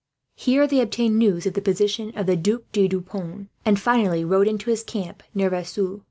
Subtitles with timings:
[0.35, 4.25] They here obtained news of the position of the Duc de Deux Ponts, and finally
[4.25, 5.99] rode into his camp, near Vesoul.